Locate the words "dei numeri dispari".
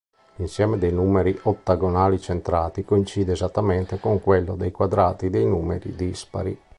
5.29-6.59